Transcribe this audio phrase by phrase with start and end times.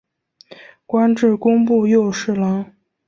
[0.87, 2.73] 官至工部右侍郎。